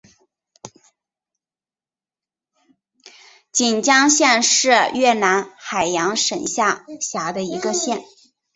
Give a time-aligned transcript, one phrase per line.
[3.51, 8.01] 锦江县是越南海阳省下辖的一个县。